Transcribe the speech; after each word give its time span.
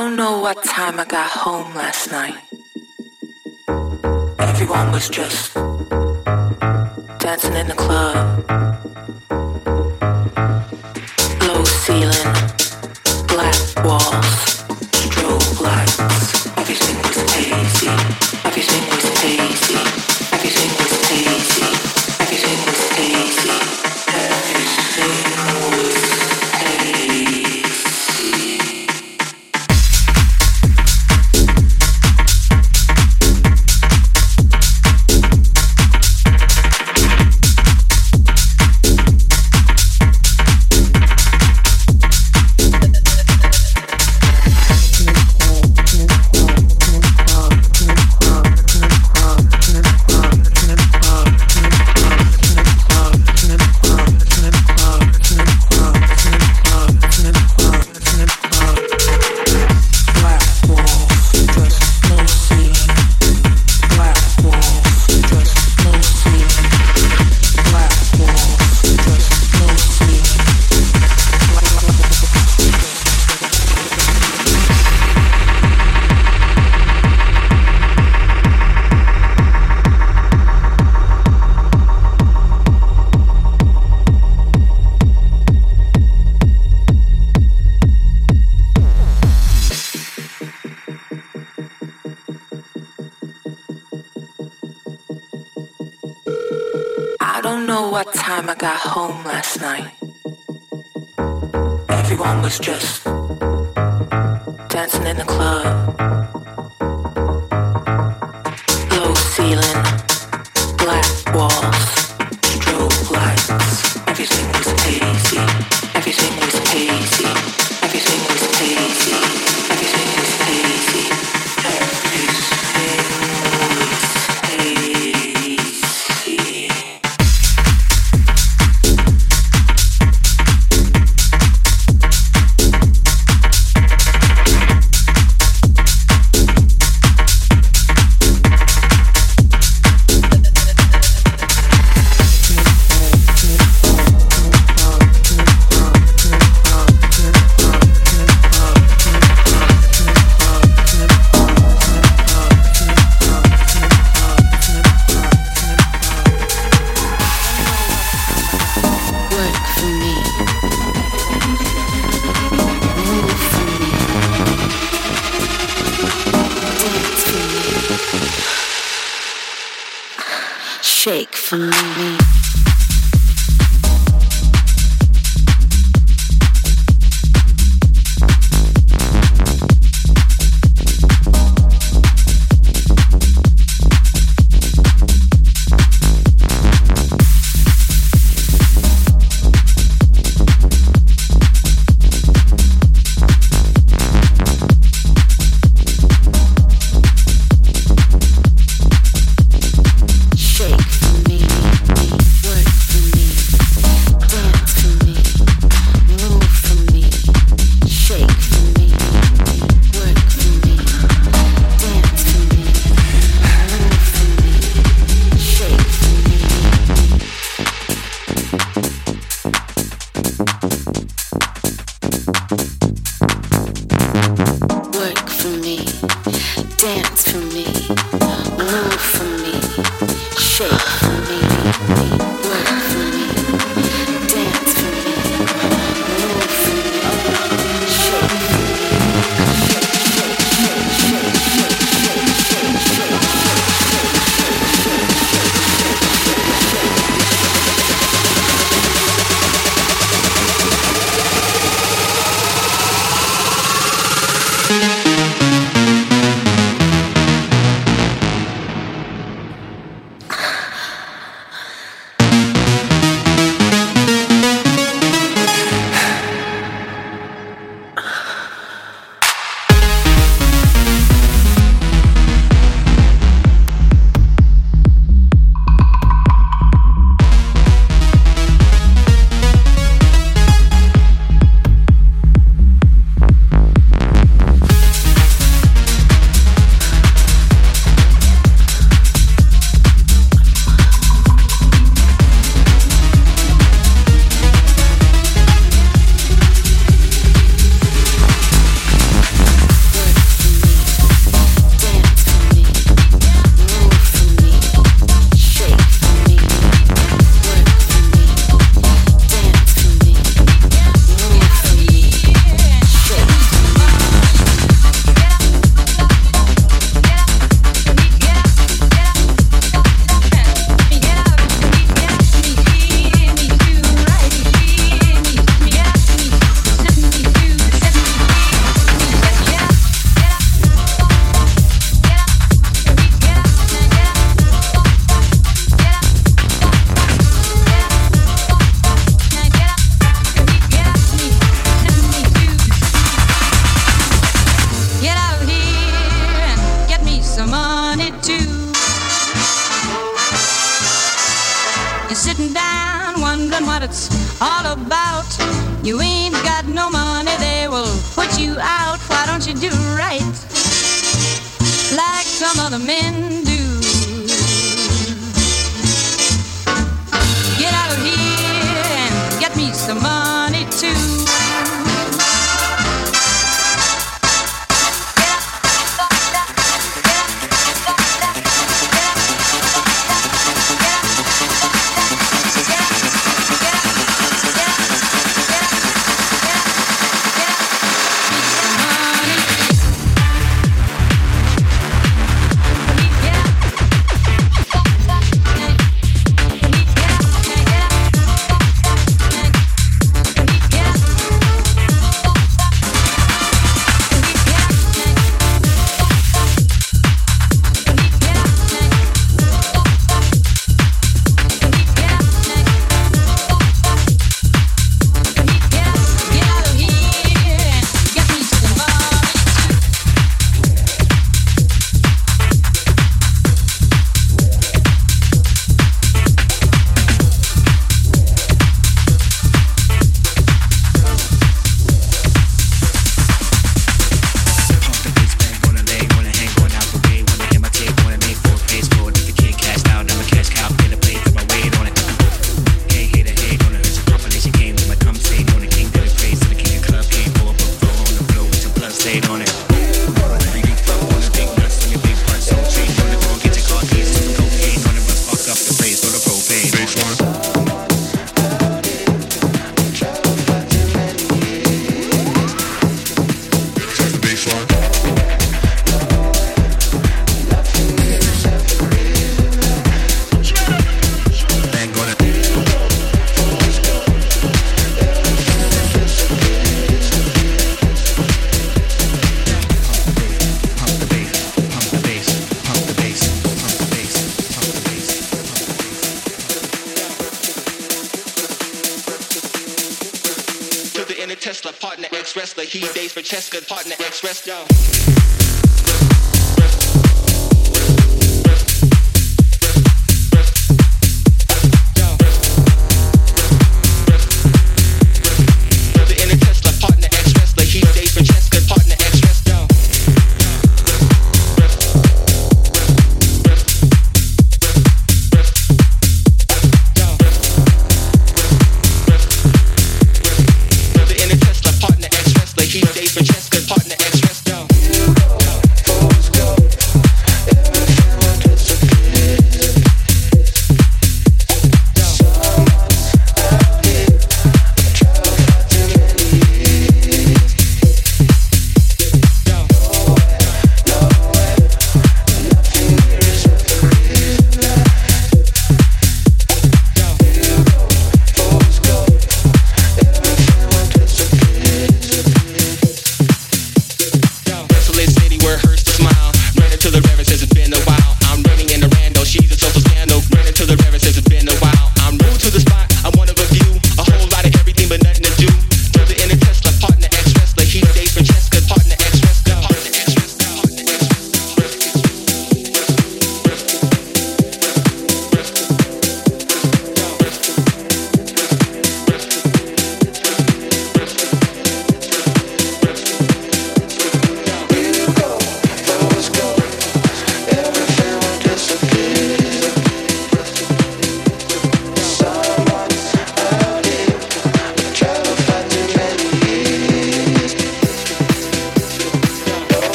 don't 0.00 0.14
know 0.14 0.38
what 0.38 0.62
time 0.62 1.00
I 1.00 1.04
got 1.04 1.28
home 1.28 1.74
last 1.74 2.12
night. 2.12 2.38
Everyone 4.38 4.92
was 4.92 5.08
just 5.08 5.54
dancing 7.18 7.54
in 7.54 7.66
the 7.66 7.74
club. 7.74 8.16
Low 11.42 11.64
ceiling, 11.64 12.32
black 13.26 13.84
walls. 13.84 14.47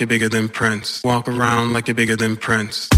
Like 0.00 0.08
you're 0.08 0.18
bigger 0.18 0.30
than 0.30 0.48
Prince. 0.48 1.02
Walk 1.04 1.28
around 1.28 1.74
like 1.74 1.86
you're 1.86 1.94
bigger 1.94 2.16
than 2.16 2.34
Prince. 2.34 2.89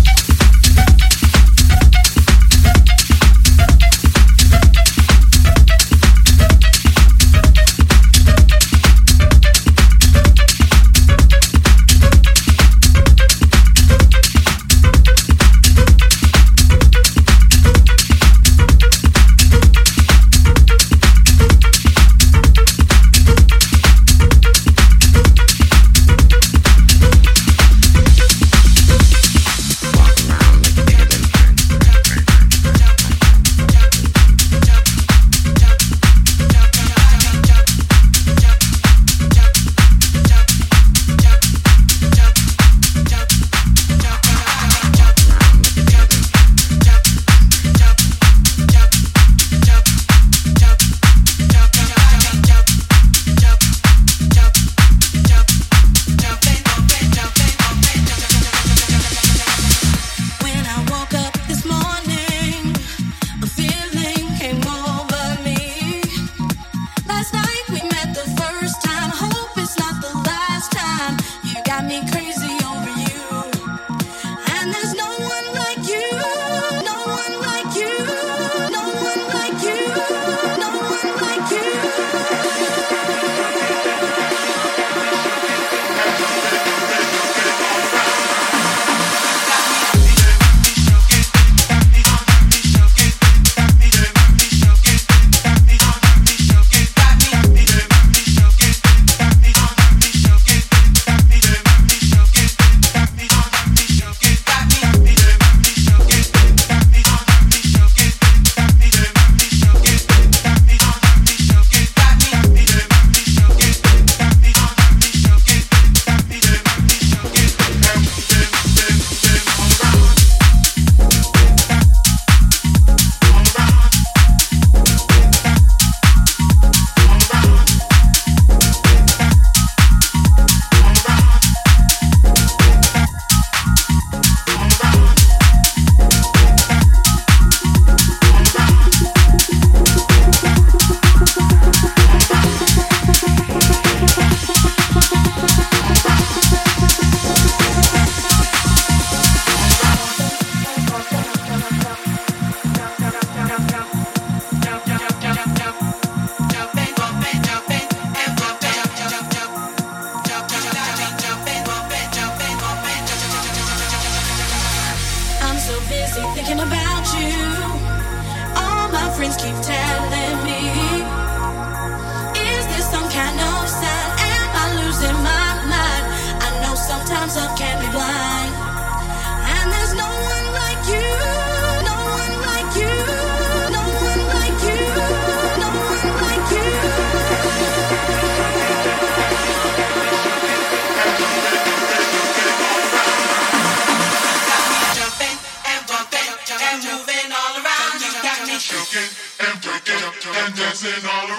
dancing 200.82 201.08
all 201.08 201.31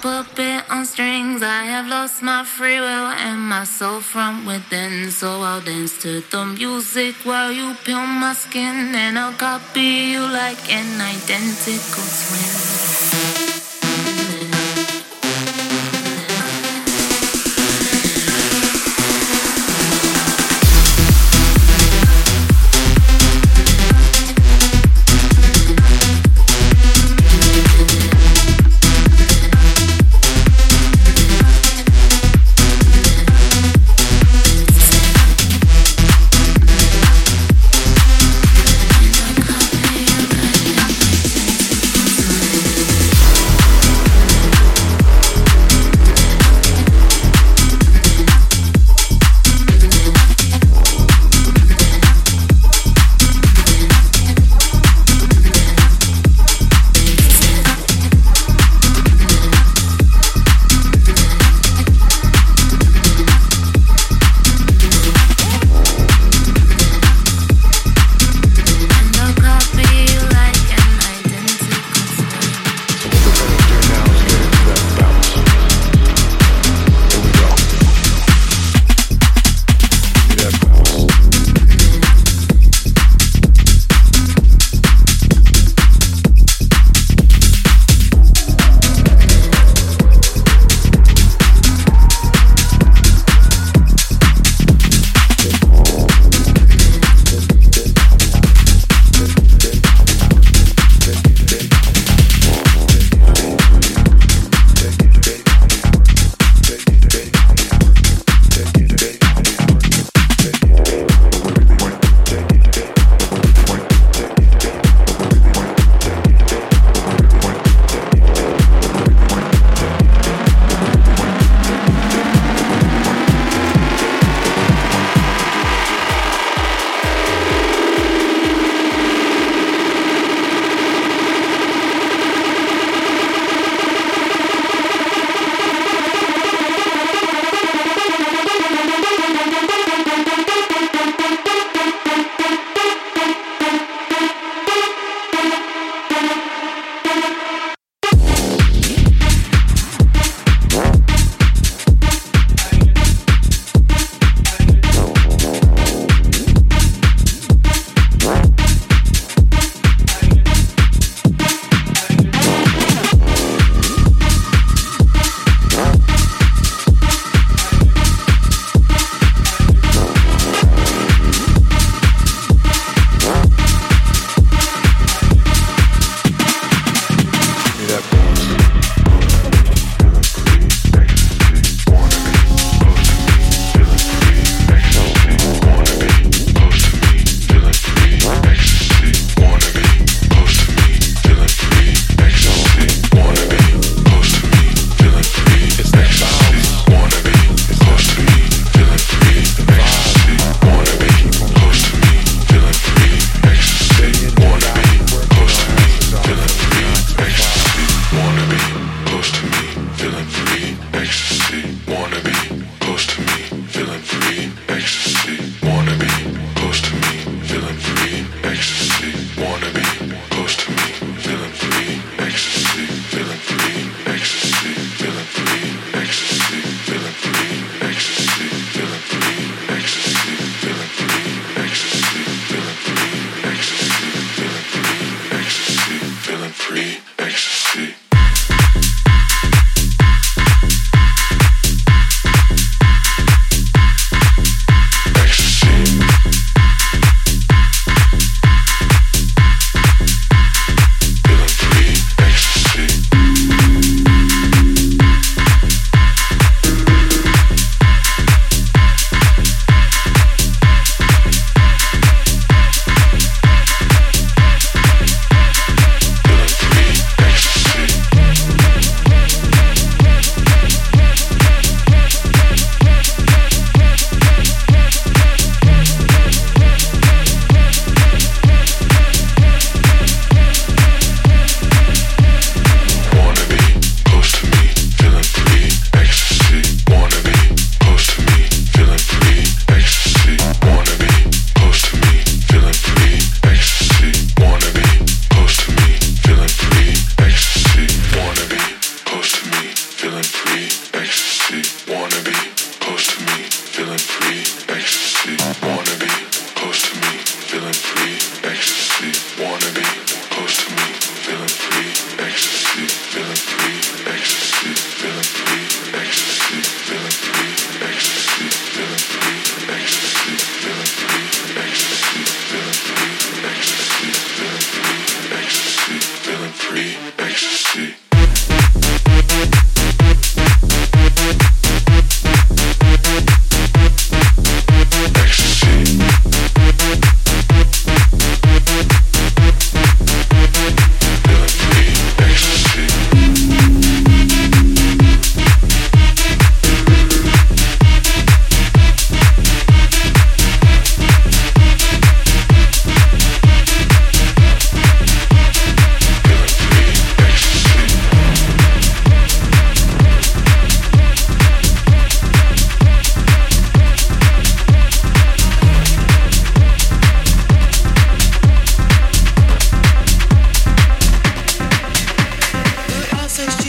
puppet 0.00 0.64
on 0.70 0.86
strings. 0.86 1.42
I 1.42 1.64
have 1.64 1.86
lost 1.86 2.22
my 2.22 2.44
free 2.44 2.80
will 2.80 3.08
and 3.26 3.40
my 3.40 3.64
soul 3.64 4.00
from 4.00 4.46
within. 4.46 5.10
So 5.10 5.42
I'll 5.42 5.60
dance 5.60 6.00
to 6.02 6.20
the 6.20 6.44
music 6.44 7.16
while 7.24 7.52
you 7.52 7.74
peel 7.84 8.06
my 8.06 8.32
skin, 8.32 8.94
and 8.94 9.18
I'll 9.18 9.34
copy 9.34 10.12
you 10.12 10.20
like 10.20 10.72
an 10.72 11.00
identical 11.00 12.04
twin. 12.04 12.59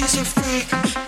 She's 0.08 0.22
a 0.22 0.26
freak, 0.26 1.01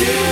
You. 0.00 0.28